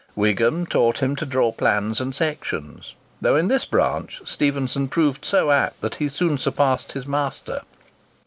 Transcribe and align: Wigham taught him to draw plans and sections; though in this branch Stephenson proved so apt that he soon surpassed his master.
Wigham 0.15 0.65
taught 0.65 0.97
him 0.97 1.15
to 1.17 1.27
draw 1.27 1.51
plans 1.51 2.01
and 2.01 2.15
sections; 2.15 2.95
though 3.21 3.35
in 3.35 3.49
this 3.49 3.65
branch 3.65 4.19
Stephenson 4.25 4.87
proved 4.87 5.23
so 5.23 5.51
apt 5.51 5.79
that 5.81 5.93
he 6.01 6.09
soon 6.09 6.39
surpassed 6.39 6.93
his 6.93 7.05
master. 7.05 7.61